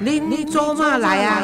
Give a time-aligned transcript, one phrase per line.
[0.00, 1.42] 您做嘛来啊？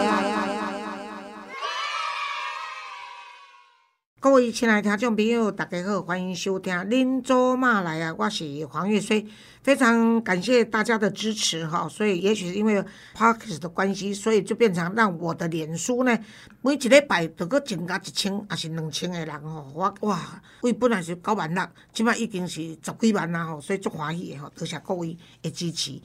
[4.20, 9.26] 各位亲爱的听众朋友，大家好，欢迎收听《您做嘛来啊》，我是黄月水，
[9.62, 11.88] 非常感谢大家的支持哈。
[11.88, 12.80] 所以也许是因为
[13.16, 16.16] Parkes 的关系，所以就变成让我的脸书呢，
[16.62, 19.68] 每一礼拜都搁增加一千还是两千的人吼。
[19.74, 26.00] 我哇，为本来是九万六，即摆已经是十几万啦吼，所以足欢喜的吼，多谢各位的支持。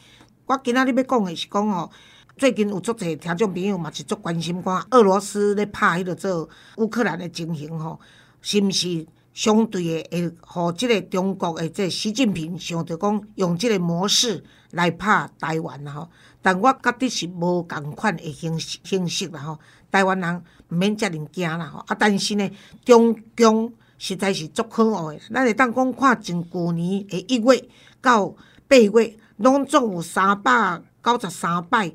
[0.48, 1.92] 我今仔日要讲的是讲吼。
[2.40, 8.00] 最近有足侪听众朋友嘛是足关心，看俄罗斯咧拍迄个做乌克兰的情形吼，
[8.42, 16.10] 是毋是相对的会互即个中国的即个习近平想着讲用即个模式来拍台湾啦吼？
[16.42, 19.60] 但我觉得是无共款的形形式啦吼。
[19.92, 22.50] 台湾人毋免遮尔惊啦吼，啊，但是呢，
[22.86, 25.20] 中共实在是足可恶的。
[25.34, 27.68] 咱会当讲看从旧年的一月
[28.00, 28.34] 到
[28.70, 31.92] 八月，拢总有三百九十三摆。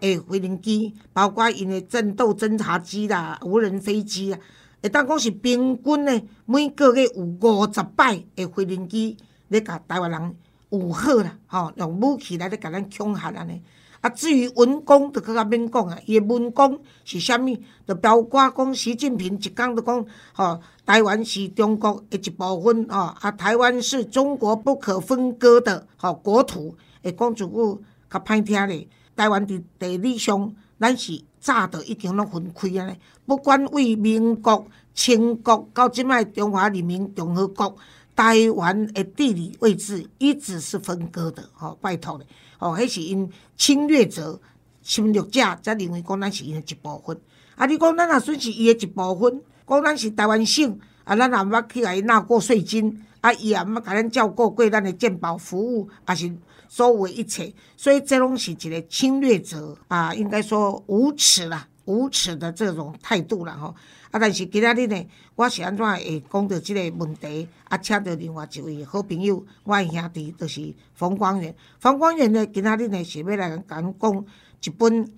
[0.00, 4.38] 诶，飞行机包括因的战斗侦察机啦、无人飞机啊，
[4.82, 9.16] 会当讲是平均呢，每个月有五十摆的飞行机
[9.48, 10.36] 咧，甲台湾人
[10.70, 13.60] 有好啦，吼，用武器来咧甲咱恐吓安尼。
[14.00, 17.58] 啊，至于文攻，就更加免讲啊，伊的文攻是啥物？
[17.84, 26.76] 就包括讲习近平一讲就讲，吼，台湾是中国的一部分，吼，啊，台湾是中国不可分割的，吼，国土。
[27.02, 28.86] 会讲一句较歹听咧。
[29.18, 32.96] 台湾伫地理上，咱是早就已经拢分开啊！
[33.26, 37.76] 不管为民国、清国到即摆中华人民共和国，
[38.14, 42.26] 台湾的地理位置一直是分割的，吼，拜托咧，
[42.58, 44.40] 吼，迄是因侵略者、
[44.82, 47.20] 侵略者才认为讲咱是因的一部分。
[47.56, 56.32] 啊，你讲咱也算是伊的一部分，讲咱是台湾省，啊，咱也毋捌去甲伊纳过税金，啊，伊也毋捌甲咱照顾过咱的健保服务，也是。
[56.68, 63.74] 所有一切，所以这拢是一个侵略者啊，应该说无耻啦，无耻的这种态度啦吼。
[64.10, 67.48] 啊，但是今仔日呢，我是安怎会讲到这个问题？
[67.64, 71.54] 啊，请到另外一位好朋友，我的兄弟就是冯光远。
[71.80, 74.24] 冯光远呢，今仔日呢是要来讲讲
[74.62, 75.10] 一本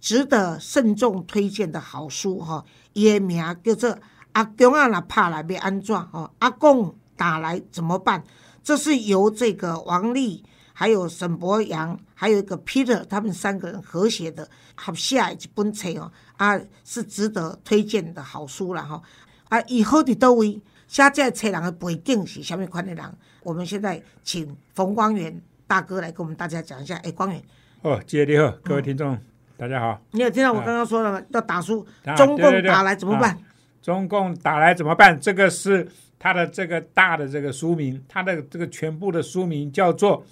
[0.00, 2.64] 值得慎重推荐的好书吼。
[2.92, 3.90] 伊的名叫做
[4.32, 5.94] 《阿公啊，若拍来要安怎？
[6.10, 8.22] 吼，阿公打来怎么办？
[8.62, 10.44] 这是由这个王丽。
[10.78, 19.00] 还有沈博阳，还有一个 Peter，他们三个人合写的合写一本册哦，啊，是值得推荐的好书了哈。
[19.48, 23.02] 啊，以后的都位写这册人的背景是什么款的人？
[23.42, 26.94] 我们现在请冯光远大哥来跟我们大家讲一下。
[26.96, 27.42] 哎，光远。
[27.80, 29.18] 哦，姐你好，各位听众，
[29.56, 29.98] 大家好。
[30.10, 31.22] 你有听到我刚刚说的吗？
[31.30, 33.38] 要打输，中共打来怎么办？
[33.80, 35.18] 中共打来怎么办？
[35.18, 35.88] 这个是
[36.18, 40.22] 他的这个大的这个书名，他的这个全部的书名叫做。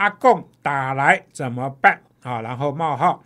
[0.00, 2.40] 阿贡打来怎么办啊？
[2.40, 3.22] 然后冒号，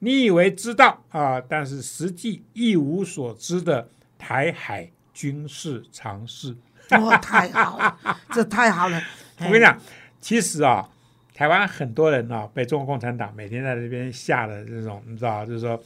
[0.00, 1.40] 你以为知道啊？
[1.40, 6.54] 但是实际一无所知的台海军事常识，
[6.90, 7.98] 哇，太好了，
[8.30, 9.02] 这太好了！
[9.38, 9.80] 我跟你讲，
[10.20, 10.86] 其实啊，
[11.32, 15.82] 台湾很多人啊，被中国共产党每天在这边吓的这种，你知道，就是说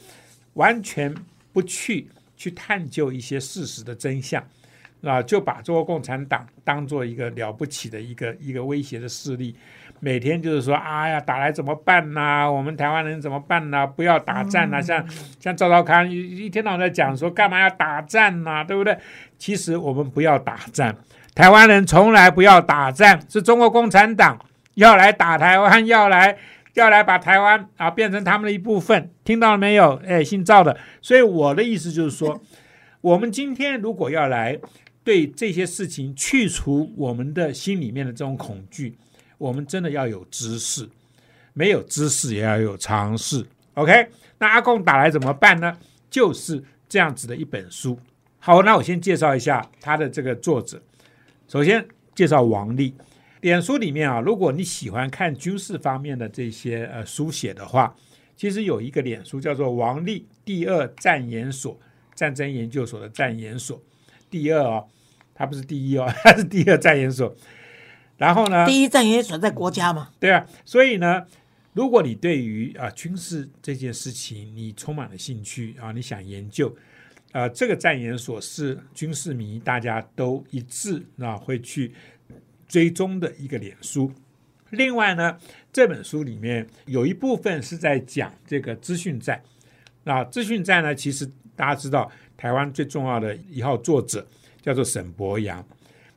[0.55, 1.15] 完全
[1.53, 4.45] 不去去探究一些事实的真相
[5.03, 9.55] 啊，就把中国共产党当做一个了不起的一个一个威胁的势力。
[9.99, 12.51] 每天就是说，哎呀，打来怎么办呢？
[12.51, 13.87] 我们台湾人怎么办呢？
[13.87, 14.81] 不要打战呐！
[14.81, 15.05] 像
[15.39, 18.65] 像赵少康一一天到晚在讲说，干嘛要打战呢？
[18.65, 18.97] 对不对？
[19.37, 20.93] 其实我们不要打战，
[21.33, 24.37] 台湾人从来不要打战，是中国共产党
[24.73, 26.35] 要来打台湾，要来
[26.73, 29.09] 要来把台湾啊变成他们的一部分。
[29.23, 30.01] 听到了没有？
[30.05, 30.75] 哎，姓赵的。
[31.01, 32.41] 所以我的意思就是说，
[32.99, 34.59] 我们今天如果要来
[35.03, 38.97] 对这些事情去除我们的心里面的这种恐惧。
[39.37, 40.87] 我们真的要有知识，
[41.53, 43.45] 没有知识也要有尝试。
[43.73, 44.07] OK，
[44.39, 45.77] 那阿贡打来怎么办呢？
[46.09, 47.99] 就是这样子的一本书。
[48.39, 50.81] 好，那我先介绍一下他的这个作者。
[51.47, 51.85] 首先
[52.15, 52.93] 介绍王力。
[53.41, 57.93] 脸书里面啊，如果你喜欢看军事方面的这些呃书写的话，
[58.37, 61.77] 其实有一个脸书叫做王力第二战研所
[62.15, 63.81] 战争研究所的战研所。
[64.29, 64.87] 第二哦，
[65.33, 67.35] 他不是第一哦， 他是第二战研所。
[68.17, 68.65] 然后呢？
[68.65, 70.09] 第一战研所在国家嘛。
[70.19, 71.25] 对啊，所以呢，
[71.73, 76.73] 如果你对于啊军事这件事情你充满了兴趣啊，你想研究，
[77.31, 81.91] 呃，这个战研所是军事迷大家都一致啊会去
[82.67, 84.11] 追踪的一个脸书。
[84.69, 85.37] 另外呢，
[85.71, 89.41] 这本书里面有一部分是在讲这个资讯战。
[90.03, 94.25] 那资讯战呢，其实大家知道，台湾最重要的一号作者
[94.63, 95.63] 叫做沈博洋。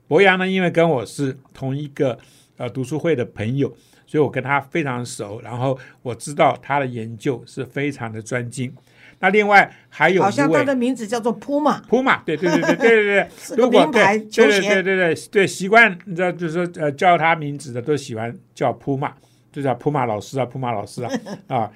[0.08, 2.18] 博洋呢，因为跟我是同一个
[2.56, 3.68] 呃读书会的朋友，
[4.06, 8.72] 所以我跟他非常熟，然后我知道他的研究是非常的专精。
[9.18, 19.14] 那另外还有一好像他的名字叫做铺嘛，普马，对对对对对对对， 是个如果名牌对对对对对对习惯，你知道就是说呃叫他名字的都喜欢叫普马，
[19.50, 21.10] 就叫普马老师啊，普马老师啊
[21.48, 21.72] 啊。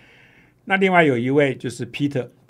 [0.67, 1.85] 那另外有一位就是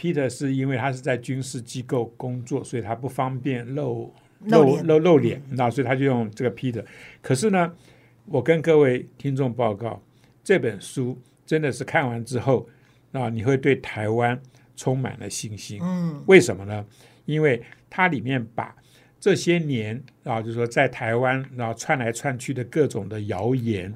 [0.00, 4.12] Peter，Peter 是因为他是在军事机构工作，所以他不方便露
[4.46, 6.82] 露露露脸，那所以他就用这个 Peter。
[7.20, 7.70] 可是呢，
[8.24, 10.02] 我跟各位听众报告，
[10.42, 12.66] 这本书真的是看完之后
[13.12, 14.40] 啊，你会对台湾
[14.74, 15.78] 充满了信心。
[15.82, 16.84] 嗯，为什么呢？
[17.26, 18.74] 因为它里面把
[19.20, 23.94] 这些年啊，就是说在台湾然后窜来窜去的各种的谣言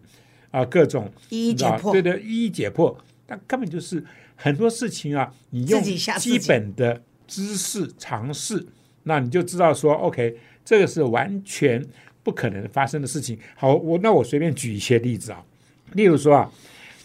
[0.51, 2.97] 啊，各种一一解破，啊对对，一一解破。
[3.27, 4.05] 但根本就是
[4.37, 8.67] 很多事情啊，你用基本的知识尝试，
[9.05, 11.85] 那你就知道说，OK，这个是完全
[12.23, 13.39] 不可能发生的事情。
[13.57, 15.45] 好，我那我随便举一些例子啊，
[15.93, 16.51] 例如说啊，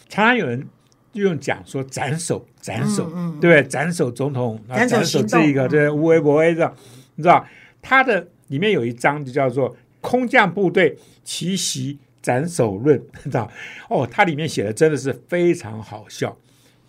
[0.08, 0.68] 常常有人
[1.14, 3.64] 用讲说斩首，斩首，对不对？
[3.64, 6.74] 斩首总统，啊斩首斩首这一个，这无为不微的，
[7.16, 7.46] 你知道，
[7.82, 13.50] 他的里面有一章就叫做“空降部队奇袭斩首论”，你知道？
[13.90, 16.36] 哦，它里面写的真的是非常好笑，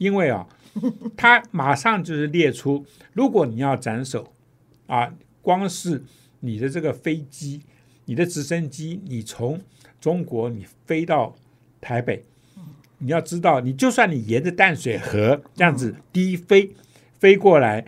[0.01, 0.47] 因为啊，
[1.15, 4.33] 他马上就是列出，如果你要斩首
[4.87, 5.13] 啊，
[5.43, 6.03] 光是
[6.41, 7.61] 你的这个飞机、
[8.07, 9.61] 你的直升机，你从
[10.01, 11.37] 中国你飞到
[11.83, 12.25] 台北，
[12.97, 16.73] 你要知道，你就算你沿着淡水河这样子低飞
[17.19, 17.85] 飞过来，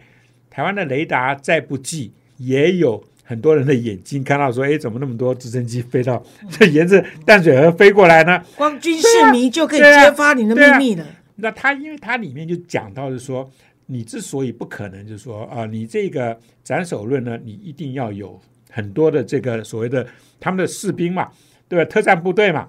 [0.51, 8.45] 台湾的雷达再不济，也有很多人的眼睛看到说，哎，怎么那么多直升机飞到这沿着淡水河飞过来呢？
[8.55, 11.07] 光军事迷就可以揭发你的秘密了。
[11.43, 13.51] 那它因为它里面就讲到是说，
[13.87, 18.41] 你之所以不可能，就是说啊、你这个斩首论呢，你一定要有
[18.71, 20.07] 很多的这个所谓的
[20.39, 21.29] 他们的士兵嘛，
[21.69, 21.85] 对吧？
[21.91, 22.69] 特战部队嘛，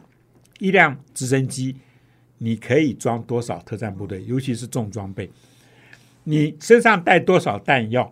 [0.58, 1.76] 一辆直升机
[2.40, 5.30] 你可以装多少特战部队，尤其是重装备，
[6.24, 8.12] 你身上带多少弹药，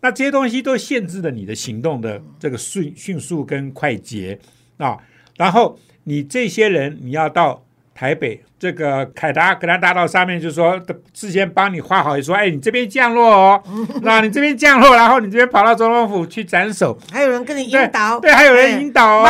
[0.00, 4.36] 那这些东西都限制了你的行动的这个迅迅速跟快捷
[4.76, 4.98] 啊。
[5.36, 7.63] 然后你这些人，你要到
[7.94, 10.80] 台北这个凯达格兰大道上面，就是说
[11.12, 13.62] 事先帮你画好，说，哎，你这边降落哦，
[14.02, 19.22] 那你这边降落，然后你这边跑到总统府去斩首，还有人跟你引导，对，还有人引导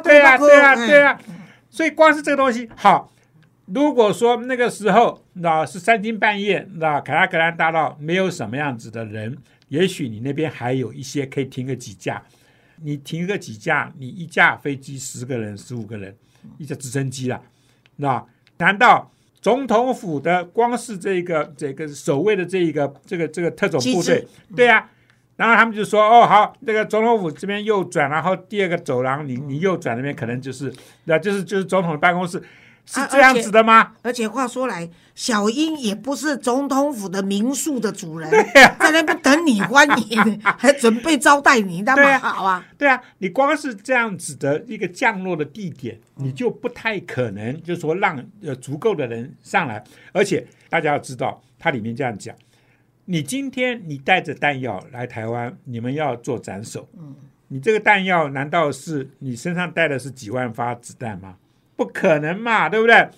[0.00, 1.18] 对啊，对啊，嗯对啊。
[1.70, 3.10] 所以光是这个东西，好，
[3.66, 9.38] 如果说那个时候那是三更半夜，那凯达格兰大道没有什么样子的人，
[9.68, 12.22] 也许你那边还有一些可以停个几架，
[12.82, 16.14] 你停个几架，你一架飞机十个人、十五个人，
[16.58, 17.40] 一架直升机啦，
[17.96, 18.24] 那
[18.58, 19.08] 难道？
[19.40, 24.24] 总统府的光是这个这个守卫的这一个这个这个特种部队，
[24.54, 24.88] 对呀、
[25.34, 30.72] 然后他们就说：“哦，好，那个总统府这边右转，然后第二个走廊，你你右转那边可能就是，
[31.06, 32.40] 那就是就是总统的办公室，
[32.84, 33.92] 是啊这样子的吗？
[34.02, 42.64] 而且话说来，小英也不是总统府的民宿的主人，啊 在那边等你欢迎， 还准备招待你，那么好啊。
[42.76, 49.82] 对啊，你光是这样子的一个降落的地点，你就不太可能，就是说让呃足够的人上来，
[50.12, 52.34] 而且大家要知道，它里面这样讲，
[53.04, 57.14] 你今天你带着弹药来台湾，你们要做斩首，嗯
[57.48, 61.36] 你这个弹药难道是你身上带的是几万发子弹吗？
[61.84, 63.08] 不可能嘛，对不对？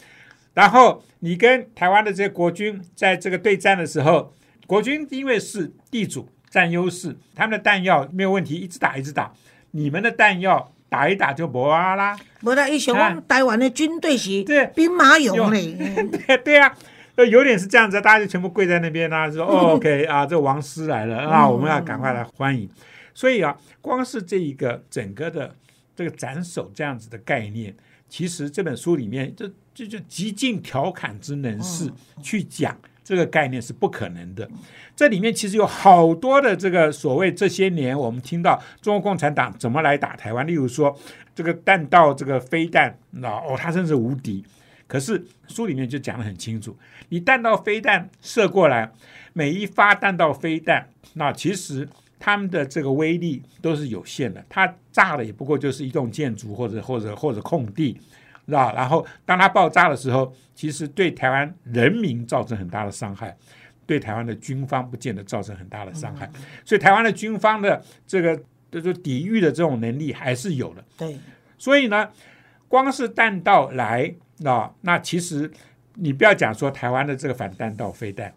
[0.54, 4.33] 然后你跟台湾的这些国军在这个对战的时候，
[4.66, 9.33] 国军因为是地主占优势，他们的弹药没有问题，一直打一直打。
[9.73, 15.50] 你们的弹药打一打就没啊啦，无啦，伊想讲台湾的军队是对兵马俑
[16.26, 16.73] 对对啊，
[17.16, 22.71] 呃有点是这样子，大家就全部跪在那边啊，说哦 OK 啊，这王师来了啊，我们要赶快来欢迎。
[23.12, 25.52] 所以啊，光是这一个整个的
[25.97, 27.75] 这个斩首这样子的概念，
[28.16, 31.90] 其实这本书里面这这就极尽调侃之能事
[32.23, 34.49] 去讲这个概念是不可能的。
[34.94, 40.97] 这里面其实有好多的这个所谓这些年我们听到中国共产党怎么来打台湾，例如说
[41.35, 44.44] 这个弹道这个飞弹，那哦，它甚至无敌。
[44.87, 46.76] 可是书里面就讲得很清楚，
[47.09, 48.92] 你弹道飞弹射过来，
[49.33, 51.88] 每一发弹道飞弹，那其实
[52.25, 58.00] 他们的这个威力都是有限的，它炸的也不过就是一栋建筑或者或者或者空地，
[58.47, 58.73] 是吧？
[58.73, 63.37] 然后当它爆炸的时候，其实对台湾人民造成很大的伤害，
[63.85, 66.26] 对台湾的军方不见得造成很大的伤害，
[66.64, 70.83] 所以台湾的军方的这个就是抵御的这种能力还是有的。
[70.97, 71.19] 对，
[71.59, 72.09] 所以呢，
[72.69, 74.14] 光是弹道来
[74.47, 75.52] 啊，那其实
[75.97, 78.33] 你不要讲说台湾的这个反弹道飞弹，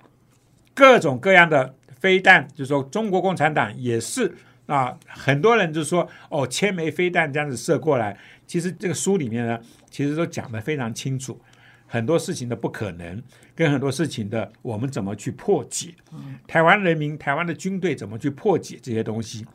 [0.73, 4.33] 各种各样的飞弹，就是说中国共产党也是
[4.65, 11.39] 啊，很多人就说哦，千枚飞弹这样子射过来，其实这个书里面呢，其实都讲得非常清楚，
[11.87, 13.21] 很多事情的不可能，
[13.55, 15.93] 跟很多事情的我们怎么去破解，
[16.45, 19.45] 台湾人民、台湾的军队怎么去破解这些东西。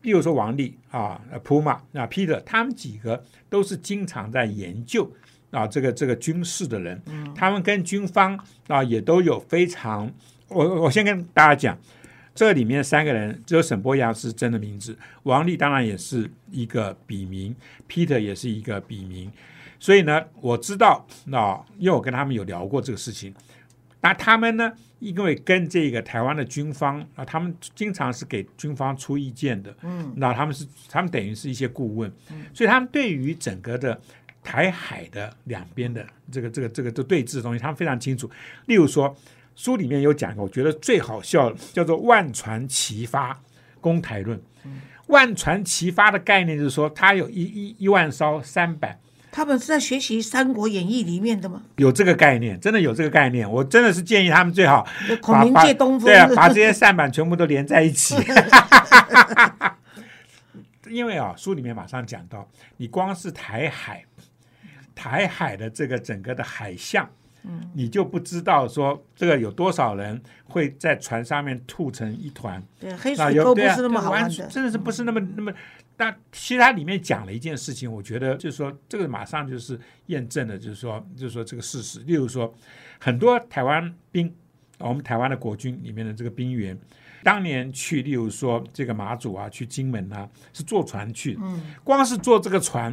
[0.00, 5.10] 比如说王力啊、普马啊、Peter，他们几个都是经常在研究
[5.50, 7.00] 啊这个这个军事的人，
[7.34, 10.12] 他们跟军方啊也都有非常，
[10.48, 11.78] 我我先跟大家讲。
[12.36, 17.54] 这里面三个人，只有沈波阳是真的名字，王力当然也是一个笔名
[17.88, 19.30] ，Peter 也是一个笔名，
[19.78, 23.32] 所以呢，我知道那、因为我跟他们有聊过这个事情，
[24.00, 32.10] 那他们呢，因为跟这个台湾的军方啊，他们经常是给军方出意见的，嗯，那他们是他们等于是一些顾问，
[32.52, 33.96] 所以他们对于整个的
[34.42, 38.28] 台海的两边的这个这个这个的对峙的东西，他们非常清楚。
[38.66, 39.16] 例如说。
[39.54, 43.40] 书里面有讲，我觉得最好笑叫做“万船齐发
[43.80, 44.40] 攻台论”。
[45.08, 48.98] 万船齐发的概念就是说，它有一一一万艘三板，
[49.30, 51.62] 他们是在学习《三国演义》里面的吗？
[51.76, 53.48] 有这个概念，真的有这个概念。
[53.48, 58.16] 我真的是建议他们最好就孔明借东风，对啊，把这些扇板全部都连在一起。
[60.88, 64.02] 因为啊，书里面马上讲到，你光是台海，
[64.94, 67.08] 台海的这个整个的海象。
[67.72, 74.30] 你就不知道说这个有多少人会在船上面吐成一团，对，黑啊，水沟不是那么好玩的。
[74.30, 75.52] 全，真的是不是那么那么。
[75.96, 82.00] 但其实它里面讲了一件事情，我觉得就是说，这个马上就是验证了，就是说，就是说这个事实。
[82.00, 82.52] 例如说，
[82.98, 84.26] 很多台湾兵，
[84.78, 86.76] 啊我们台湾的国军里面的这个兵员，
[87.22, 91.62] 当年去，例如说这个马祖啊，去金门啊，是坐船去，嗯。
[91.84, 92.92] 光是坐这个船，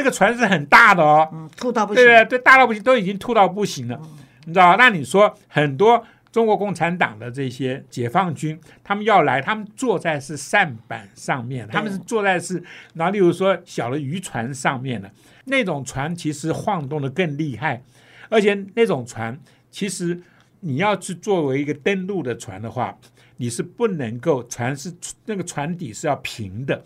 [0.00, 2.02] 那个船是很大的哦，嗯，吐到不行。
[2.02, 4.00] 对，对对，大到不行，都已经吐到不行了，
[4.46, 4.76] 你知道吧？
[4.78, 6.02] 那你说很多
[6.32, 12.62] 中国共产党的这些解放军，他们要来，他们坐在是扇板上面，他们是坐在是，
[12.94, 15.10] 然后例如说小的渔船上面的。
[15.44, 17.82] 那种船，其实晃动的更厉害，
[18.28, 19.36] 而且那种船
[19.70, 20.20] 其实
[20.60, 22.96] 你要去作为一个登陆的船的话，
[23.38, 24.92] 你是不能够船是
[25.24, 26.84] 那个船底是要平的，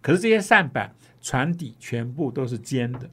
[0.00, 0.90] 可是这些扇板
[1.26, 3.10] 船底全部都是尖的。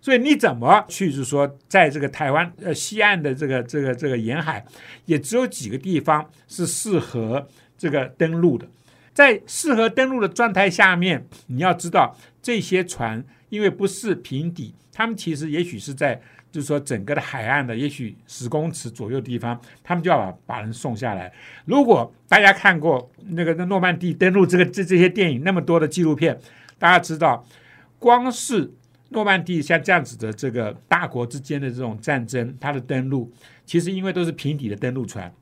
[0.00, 4.64] 所以你怎么去，就是说，在这个台湾呃西岸的这个这个这个沿海，
[5.06, 8.64] 也只有几个地方是适合这个登陆的。
[9.12, 16.14] 在适合登陆的状态下面，你要知道这些船因为不是平底，他们其实也许是在
[16.52, 21.30] 就是说整个的海岸的也许十公尺左右的地方，他们就要把把人送下来。
[21.64, 26.38] 如果大家看过那个那诺曼底登陆这个这这些电影那么多的纪录片，
[26.78, 27.44] 大家知道，
[27.98, 28.72] 光是
[29.10, 33.32] 诺曼底像这样子的这个大国之间的这种战争，它的登陆
[33.66, 35.32] 其实因为都是平底的登陆船，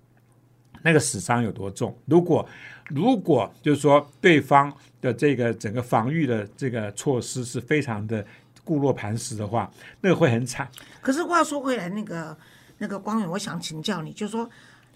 [0.82, 1.96] 那个死伤有多重？
[2.06, 2.48] 如果
[2.88, 8.24] 如果就是说对方的这个整个防御的这个措施是非常的
[8.64, 10.68] 固若磐石的话，那个会很惨。
[11.00, 12.36] 可是话说回来，那个
[12.78, 14.48] 那个光远，我想请教你，就是说，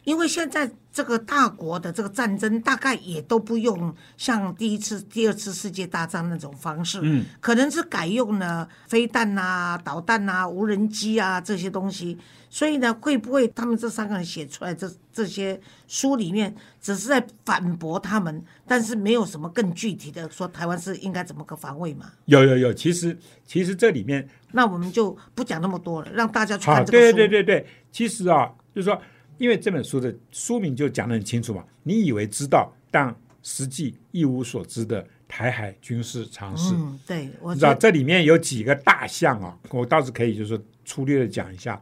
[0.04, 12.18] 因为现在这个大国的这个战争，大概也都不用像第一次、第二次世界大战那种方式，嗯，可能是改用了飞弹啊、导弹啊、无人机啊这些东西。
[12.52, 22.10] 所以呢，会不会他们这三个人写出来这这些书里面，只是在反驳他们，但是没有什么更具体的说台湾是应该怎么个防卫嘛？
[22.24, 23.16] 有有有，其实
[23.46, 27.16] 其实这里面那我们就不讲那么多了，让大家去，看这个书。
[27.16, 29.00] 对对对对，其实啊，就是说，
[29.40, 36.74] 因为这本书的书名就讲得很清楚嘛，你以为知道，但实际一无所知的台海军事常识。
[36.74, 41.80] 嗯，对，我知道这里面有几个大项啊，我倒是可以就是粗略的讲一下。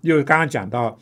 [0.00, 0.98] 因为刚刚讲到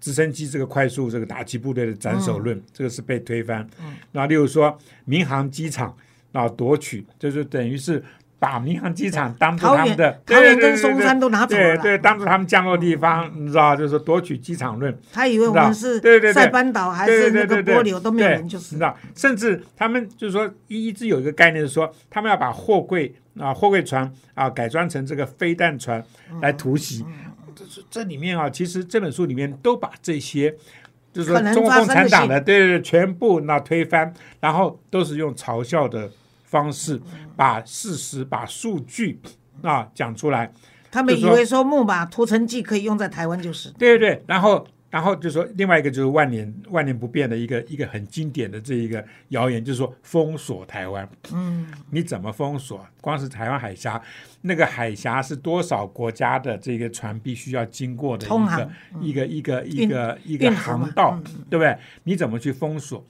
[0.00, 3.68] 直升机这个快速这个打击部队的斩首论，这个是被推翻。
[3.82, 5.96] 嗯，那例如说民航机场
[6.30, 8.00] 啊夺取，就是等于是
[8.40, 11.76] 把民航机场当做他们的桃园跟松山都拿走了。
[11.76, 14.98] 对对，当做他们降落地方，你知道，就是夺取机场论。
[15.12, 26.02] 他以为我们是对对对塞班岛还是那个波流都没有人，就是你知道，甚至他们就是说一一直有一个概念是说，他们要把货柜啊货柜船啊改装成这个飞弹船
[26.40, 27.04] 来突袭。
[27.06, 30.56] 嗯这这这里面啊，其实这本书里面都把这些。
[31.12, 36.08] 就是说中国共产党的对对对，全部那推翻，然后都是用嘲笑的
[36.50, 39.20] 方式嗯把事实、把数据
[39.62, 40.52] 啊讲出来。
[40.90, 51.08] 他们以为说木马屠城记可以用在台湾，就是对对对，然后然后就说另外一个就是万年万年不变的一个一个很经典的这一个谣言，就是说封锁台湾。
[51.32, 52.84] 嗯，你怎么封锁？
[53.00, 54.02] 光是台湾海峡，
[54.40, 58.26] 那个海峡是多少国家的这个船必须要经过的
[59.00, 61.78] 一个一个一个一个一个航道嗯，对不对？
[62.02, 63.04] 你怎么去封锁？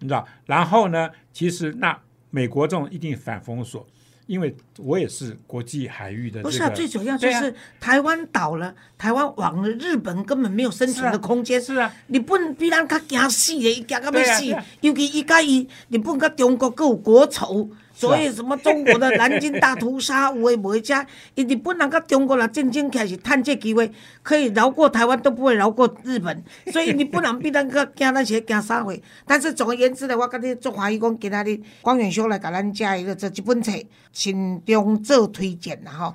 [0.00, 0.26] 你知道？
[0.46, 1.96] 然后呢，其实那
[2.32, 3.86] 美国这种一定反封锁，
[4.26, 6.48] 因为我也是国际海域的、这个。
[6.48, 11.60] 不是啊，最主要就是台湾倒了，台湾往了，日本根本没有生存的空间。
[11.60, 20.94] 是啊，日本比咱较惊死的，伊惊到要死啊啊，尤其伊甲伊日本跟中国各有国仇，所以什么中国的南京大屠杀有诶无诶，遮
[21.34, 23.90] 伊日本人甲中国人战争起来是趁这机会，
[24.22, 28.96] 可以饶过台湾都不会饶过日本， 所以日本人比咱较惊那些惊啥货。
[29.26, 33.72] 但是总而言之呢，我甲你做欢喜讲，今仔日光远兄来甲咱遮一个这这本册
[34.12, 36.14] 慎重做推荐啦吼。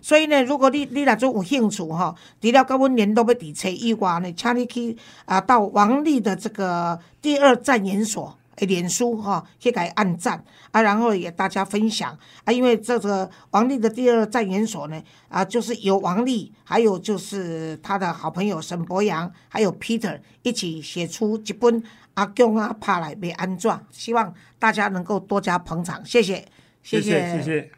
[0.00, 8.36] 所以呢，如果你你若做有兴趣吼，除了甲阮联络要伫册以外呢，请你去啊到王丽的这个第二战研所。
[8.56, 21.82] 诶，脸书哈，去给按赞啊，然后也大家分享啊，因为这个王丽的第二战研所呢，啊，就是由王丽，还有就是他的好朋友沈博阳，还有 Peter 一起写出一本
[22.14, 26.44] 阿公啊怕来被安怎，希望大家能够多加捧场，谢谢，
[26.82, 27.70] 谢谢谢谢谢。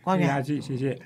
[0.42, 0.98] 谢谢谢。